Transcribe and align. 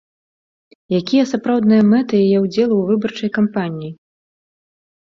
Якія 0.99 1.23
сапраўдныя 1.33 1.83
мэты 1.91 2.15
яе 2.27 2.39
ўдзелу 2.47 2.65
ў 2.77 2.83
выбарчай 2.91 3.29
кампаніі? 3.39 3.91